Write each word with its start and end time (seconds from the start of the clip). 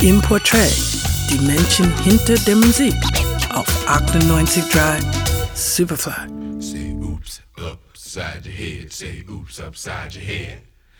Im 0.00 0.22
Portrait, 0.22 0.72
die 1.28 1.38
Menschen 1.44 1.92
hinter 2.04 2.36
der 2.46 2.54
Musik 2.54 2.94
auf 3.52 3.66
98.3 3.88 5.02
Superfly. 5.54 6.12
Say 6.60 6.94
oops 7.02 7.42
upside 7.56 8.46
your 8.46 8.52
head, 8.52 8.92
say 8.92 9.24
oops 9.28 9.60
upside 9.60 10.14
your 10.14 10.22
head. 10.22 10.58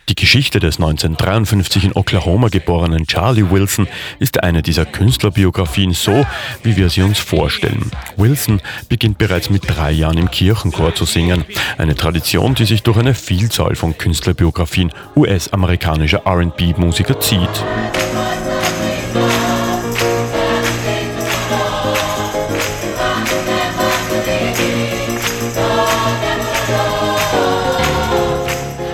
Die 0.09 0.17
Geschichte 0.17 0.59
des 0.59 0.79
1953 0.79 1.85
in 1.85 1.93
Oklahoma 1.93 2.49
geborenen 2.49 3.07
Charlie 3.07 3.49
Wilson 3.49 3.87
ist 4.19 4.43
eine 4.43 4.63
dieser 4.63 4.85
Künstlerbiografien 4.85 5.93
so, 5.93 6.27
wie 6.65 6.77
wir 6.77 6.89
sie 6.89 7.03
uns 7.03 7.21
vorstellen. 7.21 7.93
Wilson 8.17 8.61
beginnt 8.89 9.19
bereits 9.19 9.49
mit 9.49 9.63
drei 9.69 9.93
Jahren 9.93 10.19
im 10.19 10.31
Kirchenchor 10.31 10.95
zu 10.97 11.05
singen. 11.05 11.45
Eine 11.77 11.95
Tradition, 11.95 12.57
die 12.57 12.65
sich 12.65 12.83
durch 12.83 12.97
eine 12.97 13.15
Vielzahl 13.15 13.77
von 13.77 13.97
Künstlerbiografien 13.97 14.93
US-amerikanischer 15.15 16.23
RB-Musiker 16.27 17.21
zieht. 17.21 17.63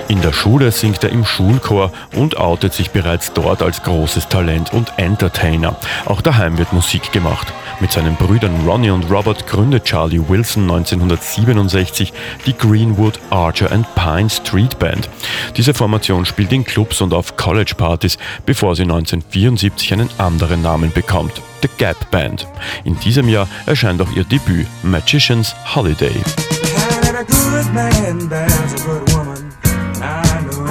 In 0.08 0.20
der 0.20 0.32
Schule 0.32 0.70
singt 0.70 1.02
er 1.02 1.10
im 1.10 1.24
Schulchor 1.24 1.90
und 2.14 2.36
outet 2.36 2.74
sich 2.74 2.90
bereits 2.90 3.32
dort 3.32 3.62
als 3.62 3.82
großes 3.82 4.28
Talent 4.28 4.72
und 4.72 4.92
Entertainer. 4.98 5.76
Auch 6.04 6.20
daheim 6.20 6.58
wird 6.58 6.72
Musik 6.72 7.10
gemacht. 7.12 7.52
Mit 7.80 7.92
seinen 7.92 8.14
Brüdern 8.16 8.66
Ronnie 8.66 8.90
und 8.90 9.10
Robert 9.10 9.46
gründet 9.46 9.84
Charlie 9.84 10.20
Wilson 10.28 10.64
1967 10.64 12.12
die 12.46 12.56
Greenwood 12.56 13.18
Archer 13.30 13.72
and 13.72 13.86
Pine 13.94 14.28
Street 14.28 14.78
Band. 14.78 15.08
Diese 15.56 15.74
Formation 15.74 16.26
spielt 16.26 16.52
in 16.52 16.64
Clubs 16.64 17.00
und 17.00 17.14
auf 17.14 17.36
College-Partys, 17.36 18.18
bevor 18.44 18.76
sie 18.76 18.82
1974 18.82 19.92
einen 19.94 20.10
anderen 20.18 20.62
Namen 20.62 20.92
bekommt. 20.92 21.40
The 21.62 21.68
Gap 21.78 22.10
Band. 22.10 22.46
In 22.84 22.98
diesem 23.00 23.28
Jahr 23.28 23.48
erscheint 23.64 24.02
auch 24.02 24.12
ihr 24.14 24.24
Debüt 24.24 24.66
Magician's 24.82 25.54
Holiday. 25.74 26.12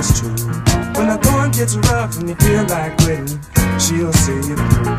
It's 0.04 0.20
true. 0.20 0.30
When 0.96 1.08
the 1.08 1.18
going 1.22 1.52
gets 1.52 1.76
rough 1.76 2.18
and 2.20 2.30
you 2.30 2.36
feel 2.36 2.64
like 2.68 2.98
quitting, 2.98 3.40
she'll 3.80 4.14
see 4.14 4.36
you 4.50 4.56
through. 4.56 4.96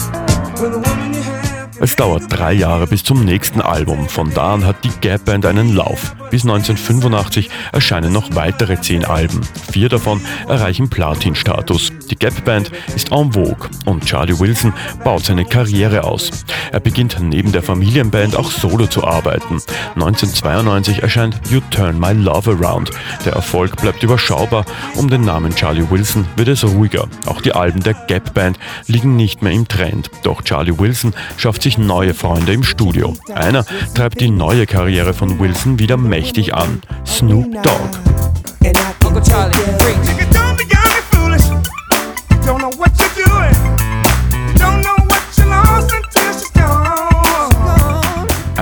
When 0.61 0.73
the 0.73 0.79
woman 0.79 1.15
you 1.15 1.23
have. 1.23 1.55
Es 1.81 1.97
dauert 1.97 2.25
drei 2.29 2.53
Jahre 2.53 2.87
bis 2.87 3.03
zum 3.03 3.25
nächsten 3.25 3.61
Album. 3.61 4.09
Von 4.09 4.33
da 4.33 4.55
an 4.55 4.65
hat 4.65 4.85
die 4.85 4.93
Gap 5.01 5.25
Band 5.25 5.45
einen 5.45 5.75
Lauf. 5.75 6.15
Bis 6.31 6.45
1985 6.45 7.51
erscheinen 7.73 8.13
noch 8.13 8.35
weitere 8.35 8.81
zehn 8.81 9.05
Alben. 9.05 9.41
Vier 9.73 9.89
davon 9.89 10.21
erreichen 10.49 10.89
Platin-Status. 10.89 11.93
Die 12.15 12.20
Gap 12.20 12.45
Band 12.45 12.70
ist 12.95 13.11
en 13.11 13.33
vogue 13.33 13.69
und 13.87 14.05
Charlie 14.07 14.39
Wilson 14.39 14.73
baut 15.03 15.25
seine 15.25 15.45
Karriere 15.45 16.05
aus. 16.05 16.31
Er 16.70 16.79
beginnt 16.79 17.17
neben 17.20 17.51
der 17.51 17.61
Familienband 17.61 18.37
auch 18.37 18.53
solo 18.53 18.87
zu 18.87 19.03
arbeiten. 19.03 19.61
1992 19.97 21.03
erscheint 21.03 21.41
You 21.51 21.61
Turn 21.70 21.98
My 21.98 22.12
Love 22.12 22.53
Around. 22.53 22.92
Der 23.25 23.33
Erfolg 23.33 23.75
bleibt 23.79 24.05
überschaubar. 24.05 24.65
Um 24.95 25.11
den 25.11 25.23
Namen 25.23 25.57
Charlie 25.57 25.91
Wilson 25.91 26.25
wird 26.37 26.47
es 26.47 26.62
ruhiger. 26.62 27.09
Auch 27.27 27.41
die 27.41 27.53
Alben 27.53 27.83
der 27.83 27.95
Gap 27.95 28.33
Band 28.33 28.61
liegen 28.87 29.17
nicht 29.17 29.42
mehr 29.42 29.53
im 29.53 29.67
Trend. 29.67 30.09
Doch 30.23 30.42
Charlie 30.42 30.79
Wilson 30.79 31.15
schafft 31.37 31.62
sich 31.62 31.79
neue 31.79 32.15
Freunde 32.15 32.53
im 32.53 32.62
Studio. 32.62 33.17
Einer 33.35 33.65
treibt 33.97 34.20
die 34.20 34.31
neue 34.31 34.67
Karriere 34.69 35.15
von 35.15 35.41
Wilson 35.41 35.81
wieder 35.81 35.97
mächtig 35.97 36.55
an. 36.55 36.81
Snoop 37.05 37.61
Dogg. 37.65 38.14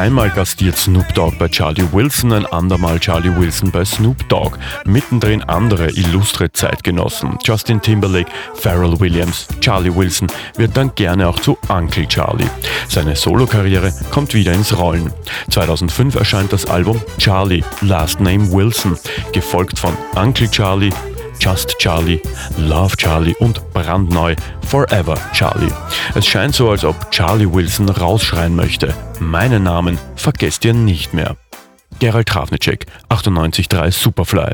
Einmal 0.02 0.30
gastiert 0.30 0.76
Snoop 0.76 1.14
Dogg 1.14 1.36
bei 1.38 1.46
Charlie 1.46 1.86
Wilson, 1.92 2.32
ein 2.32 2.44
andermal 2.46 2.98
Charlie 2.98 3.36
Wilson 3.36 3.70
bei 3.70 3.84
Snoop 3.84 4.28
Dogg. 4.28 4.58
Mittendrin 4.84 5.44
andere 5.44 5.90
illustre 5.90 6.50
Zeitgenossen. 6.50 7.38
Justin 7.44 7.80
Timberlake, 7.80 8.28
Pharrell 8.52 8.98
Williams, 8.98 9.46
Charlie 9.60 9.94
Wilson 9.94 10.26
wird 10.56 10.76
dann 10.76 10.92
gerne 10.96 11.28
auch 11.28 11.38
zu 11.38 11.56
Uncle 11.68 12.08
Charlie. 12.08 12.50
Seine 12.88 13.14
Solokarriere 13.14 13.92
kommt 14.10 14.34
wieder 14.34 14.52
ins 14.52 14.76
Rollen. 14.76 15.12
2005 15.50 16.16
erscheint 16.16 16.52
das 16.52 16.66
Album 16.66 17.00
Charlie, 17.18 17.62
Last 17.82 18.18
Name 18.18 18.50
Wilson, 18.50 18.98
gefolgt 19.32 19.78
von 19.78 19.96
Uncle 20.16 20.50
Charlie, 20.50 20.90
Just 21.42 21.76
Charlie, 21.80 22.20
Love 22.56 22.96
Charlie 22.96 23.34
und 23.40 23.72
brandneu 23.72 24.36
Forever 24.68 25.18
Charlie. 25.32 25.72
Es 26.14 26.24
scheint 26.24 26.54
so, 26.54 26.70
als 26.70 26.84
ob 26.84 27.10
Charlie 27.10 27.52
Wilson 27.52 27.88
rausschreien 27.88 28.54
möchte. 28.54 28.94
Meinen 29.18 29.64
Namen 29.64 29.98
vergesst 30.14 30.64
ihr 30.64 30.72
nicht 30.72 31.14
mehr. 31.14 31.36
Gerald 31.98 32.28
Trafnicek, 32.28 32.86
98.3 33.08 33.90
Superfly. 33.90 34.52